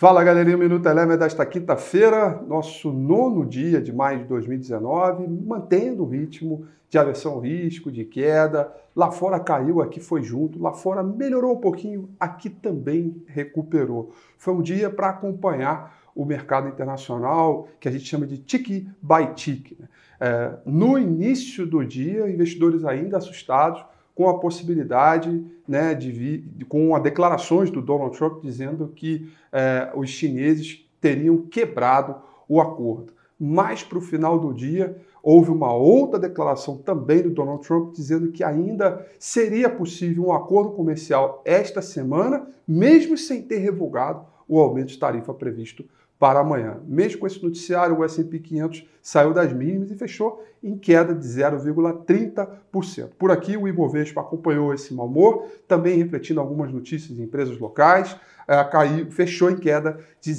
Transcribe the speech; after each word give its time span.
Fala 0.00 0.22
galerinha, 0.22 0.56
o 0.56 0.60
Minuto 0.60 0.88
Eleven 0.88 1.18
desta 1.18 1.44
quinta-feira, 1.44 2.40
nosso 2.46 2.92
nono 2.92 3.44
dia 3.44 3.82
de 3.82 3.92
maio 3.92 4.20
de 4.20 4.26
2019, 4.26 5.26
mantendo 5.26 6.04
o 6.04 6.08
ritmo 6.08 6.68
de 6.88 6.96
aversão 6.96 7.32
ao 7.32 7.40
risco, 7.40 7.90
de 7.90 8.04
queda. 8.04 8.72
Lá 8.94 9.10
fora 9.10 9.40
caiu, 9.40 9.82
aqui 9.82 9.98
foi 9.98 10.22
junto, 10.22 10.62
lá 10.62 10.72
fora 10.72 11.02
melhorou 11.02 11.56
um 11.56 11.60
pouquinho, 11.60 12.10
aqui 12.20 12.48
também 12.48 13.20
recuperou. 13.26 14.12
Foi 14.36 14.54
um 14.54 14.62
dia 14.62 14.88
para 14.88 15.08
acompanhar 15.08 15.98
o 16.14 16.24
mercado 16.24 16.68
internacional, 16.68 17.66
que 17.80 17.88
a 17.88 17.90
gente 17.90 18.04
chama 18.04 18.24
de 18.24 18.38
tick 18.38 18.86
by 19.02 19.34
tick. 19.34 19.76
Né? 19.80 19.88
É, 20.20 20.52
no 20.64 20.96
início 20.96 21.66
do 21.66 21.84
dia, 21.84 22.30
investidores 22.30 22.84
ainda 22.84 23.16
assustados, 23.16 23.84
com 24.18 24.28
a 24.28 24.40
possibilidade 24.40 25.46
né, 25.68 25.94
de 25.94 26.10
vir, 26.10 26.44
com 26.68 26.92
as 26.96 27.00
declarações 27.00 27.70
do 27.70 27.80
Donald 27.80 28.18
Trump 28.18 28.42
dizendo 28.42 28.88
que 28.88 29.30
é, 29.52 29.92
os 29.94 30.10
chineses 30.10 30.84
teriam 31.00 31.42
quebrado 31.42 32.16
o 32.48 32.60
acordo. 32.60 33.12
Mas 33.38 33.84
para 33.84 33.96
o 33.96 34.00
final 34.00 34.36
do 34.36 34.52
dia, 34.52 35.00
houve 35.22 35.52
uma 35.52 35.72
outra 35.72 36.18
declaração 36.18 36.76
também 36.78 37.22
do 37.22 37.30
Donald 37.30 37.64
Trump 37.64 37.94
dizendo 37.94 38.32
que 38.32 38.42
ainda 38.42 39.06
seria 39.20 39.70
possível 39.70 40.26
um 40.26 40.32
acordo 40.32 40.72
comercial 40.72 41.40
esta 41.44 41.80
semana, 41.80 42.48
mesmo 42.66 43.16
sem 43.16 43.40
ter 43.40 43.58
revogado 43.58 44.26
o 44.48 44.58
aumento 44.58 44.88
de 44.88 44.98
tarifa 44.98 45.32
previsto 45.32 45.84
para 46.18 46.40
amanhã. 46.40 46.80
Mesmo 46.84 47.20
com 47.20 47.26
esse 47.26 47.42
noticiário, 47.42 47.96
o 47.96 48.04
S&P 48.04 48.38
500 48.40 48.84
saiu 49.00 49.32
das 49.32 49.52
mínimas 49.52 49.90
e 49.90 49.94
fechou 49.94 50.44
em 50.62 50.76
queda 50.76 51.14
de 51.14 51.24
0,30%. 51.24 53.10
Por 53.16 53.30
aqui, 53.30 53.56
o 53.56 53.68
Ibovespa 53.68 54.20
acompanhou 54.20 54.74
esse 54.74 54.92
mau 54.92 55.06
humor, 55.06 55.46
também 55.68 55.96
refletindo 55.96 56.40
algumas 56.40 56.72
notícias 56.72 57.16
de 57.16 57.22
empresas 57.22 57.58
locais, 57.58 58.16
é, 58.48 58.64
caiu, 58.64 59.10
fechou 59.10 59.50
em 59.50 59.56
queda 59.56 59.98
de 60.20 60.32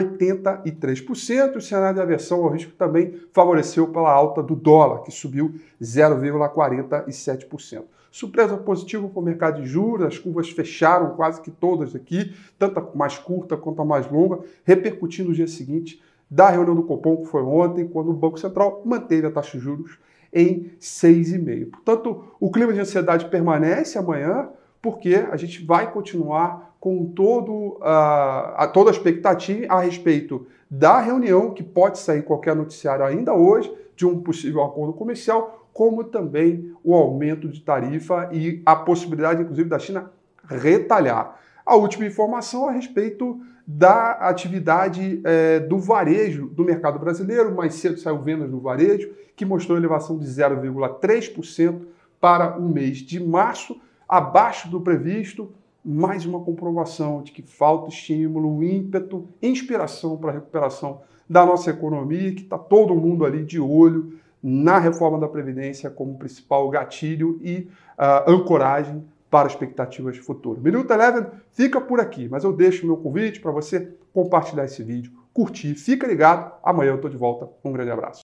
0,83%. 0.00 1.56
O 1.56 1.60
cenário 1.60 1.96
de 1.96 2.00
aversão 2.00 2.44
ao 2.44 2.50
risco 2.50 2.72
também 2.72 3.14
favoreceu 3.32 3.88
pela 3.88 4.10
alta 4.10 4.42
do 4.42 4.56
dólar, 4.56 5.02
que 5.02 5.10
subiu 5.10 5.54
0,47%. 5.80 7.82
Surpresa 8.10 8.56
positiva 8.58 9.08
para 9.08 9.20
o 9.20 9.22
mercado 9.22 9.62
de 9.62 9.68
juros, 9.68 10.06
as 10.06 10.18
curvas 10.18 10.50
fecharam 10.50 11.14
quase 11.16 11.40
que 11.40 11.50
todas 11.50 11.94
aqui, 11.94 12.34
tanto 12.58 12.78
a 12.78 12.86
mais 12.94 13.16
curta 13.16 13.56
quanto 13.56 13.80
a 13.80 13.84
mais 13.84 14.10
longa, 14.10 14.40
repercutindo 14.64 15.30
no 15.30 15.34
dia 15.34 15.46
seguinte 15.46 16.02
da 16.30 16.50
reunião 16.50 16.74
do 16.74 16.82
Copom, 16.82 17.18
que 17.18 17.26
foi 17.26 17.42
ontem, 17.42 17.86
quando 17.86 18.10
o 18.10 18.14
Banco 18.14 18.38
Central 18.38 18.82
manteve 18.84 19.26
a 19.26 19.30
taxa 19.30 19.56
de 19.56 19.64
juros 19.64 19.98
em 20.32 20.72
6,5. 20.80 21.70
Portanto, 21.70 22.24
o 22.40 22.50
clima 22.50 22.72
de 22.72 22.80
ansiedade 22.80 23.26
permanece 23.26 23.98
amanhã, 23.98 24.48
porque 24.82 25.14
a 25.30 25.36
gente 25.36 25.64
vai 25.64 25.90
continuar 25.90 26.74
com 26.80 27.06
todo, 27.06 27.78
uh, 27.78 28.56
a, 28.56 28.68
toda 28.72 28.90
a 28.90 28.92
expectativa 28.92 29.72
a 29.72 29.80
respeito 29.80 30.46
da 30.68 30.98
reunião, 30.98 31.54
que 31.54 31.62
pode 31.62 31.98
sair 31.98 32.22
qualquer 32.22 32.56
noticiário 32.56 33.04
ainda 33.04 33.32
hoje, 33.32 33.72
de 33.94 34.04
um 34.04 34.20
possível 34.20 34.64
acordo 34.64 34.92
comercial, 34.92 35.68
como 35.72 36.02
também 36.02 36.74
o 36.82 36.94
aumento 36.94 37.48
de 37.48 37.60
tarifa 37.60 38.28
e 38.32 38.60
a 38.66 38.74
possibilidade, 38.74 39.42
inclusive, 39.42 39.68
da 39.68 39.78
China 39.78 40.10
retalhar. 40.44 41.38
A 41.64 41.76
última 41.76 42.04
informação 42.04 42.68
a 42.68 42.72
respeito 42.72 43.40
da 43.66 44.12
atividade 44.12 45.20
é, 45.24 45.60
do 45.60 45.78
varejo 45.78 46.48
do 46.48 46.64
mercado 46.64 46.98
brasileiro. 46.98 47.54
Mais 47.54 47.74
cedo 47.74 47.98
saiu 47.98 48.20
vendas 48.20 48.50
do 48.50 48.60
varejo, 48.60 49.10
que 49.36 49.44
mostrou 49.44 49.78
elevação 49.78 50.18
de 50.18 50.26
0,3% 50.26 51.82
para 52.20 52.58
o 52.58 52.68
mês 52.68 52.98
de 52.98 53.22
março, 53.22 53.80
abaixo 54.12 54.68
do 54.68 54.78
previsto. 54.78 55.50
Mais 55.82 56.26
uma 56.26 56.38
comprovação 56.40 57.22
de 57.22 57.32
que 57.32 57.40
falta 57.40 57.88
estímulo, 57.88 58.62
ímpeto, 58.62 59.26
inspiração 59.42 60.18
para 60.18 60.30
a 60.30 60.34
recuperação 60.34 61.00
da 61.28 61.46
nossa 61.46 61.70
economia, 61.70 62.34
que 62.34 62.42
está 62.42 62.58
todo 62.58 62.94
mundo 62.94 63.24
ali 63.24 63.42
de 63.42 63.58
olho 63.58 64.18
na 64.42 64.78
reforma 64.78 65.18
da 65.18 65.26
Previdência 65.26 65.88
como 65.90 66.18
principal 66.18 66.68
gatilho 66.68 67.40
e 67.42 67.68
uh, 67.98 68.30
ancoragem 68.30 69.02
para 69.30 69.48
expectativas 69.48 70.18
futuras. 70.18 70.62
Minuto 70.62 70.92
Eleven 70.92 71.26
fica 71.50 71.80
por 71.80 71.98
aqui, 71.98 72.28
mas 72.28 72.44
eu 72.44 72.52
deixo 72.52 72.86
meu 72.86 72.98
convite 72.98 73.40
para 73.40 73.50
você 73.50 73.94
compartilhar 74.12 74.66
esse 74.66 74.82
vídeo, 74.82 75.10
curtir, 75.32 75.74
fica 75.74 76.06
ligado, 76.06 76.52
amanhã 76.62 76.90
eu 76.90 76.96
estou 76.96 77.10
de 77.10 77.16
volta. 77.16 77.48
Um 77.64 77.72
grande 77.72 77.90
abraço. 77.90 78.20